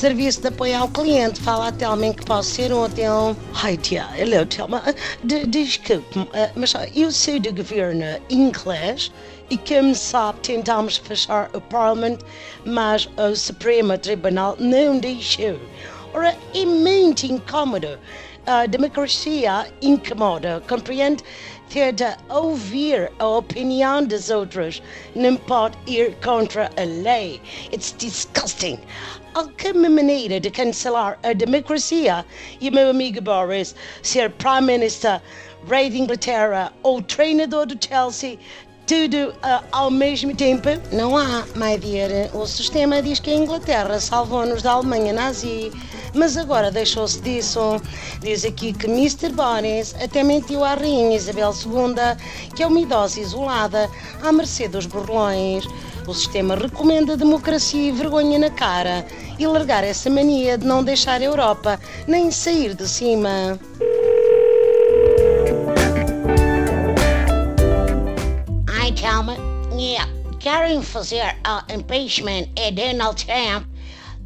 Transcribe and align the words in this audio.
serviço 0.00 0.40
de 0.40 0.48
apoio 0.48 0.78
ao 0.78 0.88
cliente. 0.88 1.38
Fala 1.42 1.68
a 1.68 1.72
Telma 1.72 2.06
em 2.06 2.12
que 2.14 2.24
posso 2.24 2.48
ser 2.48 2.72
útil. 2.72 3.36
Ai, 3.62 3.76
tia, 3.76 4.08
hello, 4.16 4.46
Telma. 4.46 4.82
De, 5.22 5.44
Desculpe-me, 5.44 6.24
uh, 6.24 6.50
mas 6.56 6.72
eu 6.96 7.12
sou 7.12 7.38
do 7.38 7.52
governo 7.52 8.18
inglês 8.30 9.12
e, 9.50 9.58
como 9.58 9.94
sabe, 9.94 10.40
tentámos 10.40 10.96
fechar 10.96 11.50
o 11.52 11.60
Parlamento, 11.60 12.24
mas 12.64 13.10
o 13.18 13.36
Supremo 13.36 13.98
Tribunal 13.98 14.56
não 14.58 14.98
deixou. 14.98 15.60
Ora, 16.14 16.34
é 16.54 16.64
muito 16.64 17.26
incômodo. 17.26 17.98
A 18.52 18.66
democracia 18.66 19.72
incomoda, 19.80 20.60
compreende? 20.68 21.22
Ter 21.68 21.92
de 21.92 22.16
ouvir 22.28 23.12
a 23.20 23.28
opinião 23.28 24.04
dos 24.04 24.28
outros 24.28 24.82
não 25.14 25.36
pode 25.36 25.78
ir 25.86 26.16
contra 26.16 26.68
a 26.76 26.82
lei. 26.82 27.40
It's 27.72 27.94
disgusting. 27.96 28.80
Alguma 29.34 29.88
maneira 29.88 30.40
de 30.40 30.50
cancelar 30.50 31.16
a 31.22 31.32
democracia 31.32 32.26
e 32.60 32.72
meu 32.72 32.90
amigo 32.90 33.20
Boris 33.20 33.72
ser 34.02 34.30
Prime 34.30 34.62
Minister, 34.62 35.22
rei 35.68 35.88
de 35.88 36.00
Inglaterra 36.00 36.72
ou 36.82 37.00
treinador 37.00 37.66
do 37.66 37.78
Chelsea 37.78 38.36
tudo 38.90 39.28
uh, 39.28 39.64
ao 39.70 39.88
mesmo 39.88 40.34
tempo? 40.34 40.68
Não 40.90 41.16
há, 41.16 41.46
my 41.54 41.78
dear. 41.78 42.34
O 42.34 42.44
sistema 42.44 43.00
diz 43.00 43.20
que 43.20 43.30
a 43.30 43.34
Inglaterra 43.34 44.00
salvou-nos 44.00 44.62
da 44.62 44.72
Alemanha 44.72 45.12
nazi, 45.12 45.70
mas 46.14 46.36
agora 46.36 46.70
deixou-se 46.70 47.20
disso. 47.20 47.80
Diz 48.20 48.44
aqui 48.44 48.72
que 48.72 48.86
Mr. 48.86 49.30
Boris 49.30 49.94
até 50.02 50.22
mentiu 50.22 50.64
à 50.64 50.74
Rainha 50.74 51.16
Isabel 51.16 51.52
II, 51.52 52.54
que 52.54 52.62
é 52.62 52.66
uma 52.66 52.80
idosa 52.80 53.20
isolada, 53.20 53.88
à 54.22 54.32
mercê 54.32 54.68
dos 54.68 54.86
burlões. 54.86 55.64
O 56.06 56.14
sistema 56.14 56.54
recomenda 56.54 57.16
democracia 57.16 57.88
e 57.88 57.92
vergonha 57.92 58.38
na 58.38 58.50
cara 58.50 59.06
e 59.38 59.46
largar 59.46 59.84
essa 59.84 60.10
mania 60.10 60.58
de 60.58 60.66
não 60.66 60.82
deixar 60.82 61.20
a 61.20 61.24
Europa 61.24 61.78
nem 62.06 62.30
sair 62.30 62.74
de 62.74 62.88
cima. 62.88 63.58
Calma. 69.00 69.36
Yeah. 69.72 70.06
Querem 70.40 70.82
fazer 70.82 71.36
uh, 71.46 71.72
impeachment 71.72 72.48
é 72.54 72.70
Donald 72.70 73.24
Trump. 73.24 73.69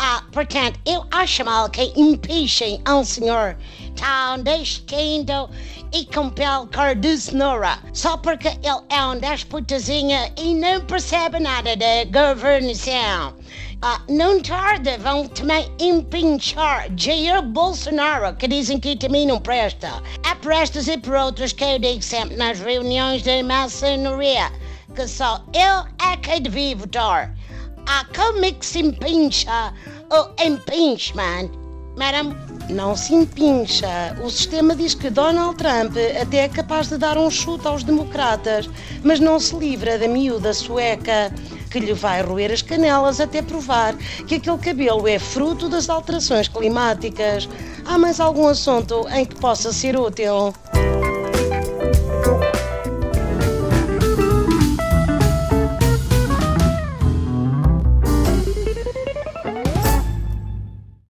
Uh, 0.00 0.22
portanto, 0.30 0.78
eu 0.86 1.04
acho 1.10 1.44
mal 1.44 1.68
que 1.68 1.92
impeachem 1.96 2.80
ao 2.84 3.04
senhor 3.04 3.56
tão 3.96 4.40
destino 4.42 5.50
e 5.92 6.04
compel 6.04 6.68
Cardoso 6.68 7.36
Nora 7.36 7.78
só 7.92 8.16
porque 8.16 8.48
ele 8.48 8.84
é 8.90 9.04
um 9.04 9.18
desputazinho 9.18 10.18
e 10.36 10.54
não 10.54 10.80
percebe 10.82 11.40
nada 11.40 11.76
da 11.76 12.04
governação. 12.04 13.34
Uh, 13.82 14.12
não 14.12 14.40
tarde 14.40 14.96
vão 14.98 15.26
também 15.26 15.68
empenchar 15.80 16.88
Jair 16.96 17.42
Bolsonaro, 17.42 18.36
que 18.36 18.46
dizem 18.46 18.78
que 18.78 18.96
também 18.96 19.26
não 19.26 19.40
presta. 19.40 19.90
É 20.28 20.34
por 20.36 20.52
estas 20.52 20.86
e 20.86 20.96
por 20.96 21.14
outras 21.14 21.52
que 21.52 21.64
eu 21.64 21.78
digo 21.78 22.02
sempre 22.02 22.36
nas 22.36 22.60
reuniões 22.60 23.22
de 23.22 23.42
maçonaria 23.42 24.50
que 24.94 25.06
só 25.06 25.44
eu 25.54 25.86
é 26.04 26.16
que 26.16 26.40
devia 26.40 26.74
votar. 26.74 27.37
Que 28.58 28.66
se 28.66 28.80
empincha 28.80 29.72
o 30.10 30.42
impeachment, 30.42 31.50
madam? 31.96 32.36
Não 32.68 32.96
se 32.96 33.14
empincha. 33.14 34.16
O 34.22 34.28
sistema 34.30 34.74
diz 34.74 34.94
que 34.94 35.10
Donald 35.10 35.56
Trump 35.56 35.96
até 36.20 36.44
é 36.44 36.48
capaz 36.48 36.88
de 36.88 36.98
dar 36.98 37.16
um 37.16 37.30
chute 37.30 37.66
aos 37.66 37.82
democratas, 37.82 38.68
mas 39.02 39.20
não 39.20 39.40
se 39.40 39.56
livra 39.56 39.98
da 39.98 40.08
miúda 40.08 40.52
sueca 40.52 41.32
que 41.70 41.80
lhe 41.80 41.92
vai 41.92 42.22
roer 42.22 42.52
as 42.52 42.62
canelas 42.62 43.20
até 43.20 43.42
provar 43.42 43.96
que 44.26 44.36
aquele 44.36 44.58
cabelo 44.58 45.06
é 45.06 45.18
fruto 45.18 45.68
das 45.68 45.88
alterações 45.88 46.48
climáticas. 46.48 47.48
Há 47.84 47.96
mais 47.96 48.20
algum 48.20 48.48
assunto 48.48 49.06
em 49.10 49.24
que 49.24 49.36
possa 49.36 49.72
ser 49.72 49.98
útil? 49.98 50.52